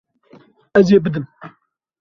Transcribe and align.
Ez 0.79 0.87
ê 0.95 0.99
bidim. 1.03 1.25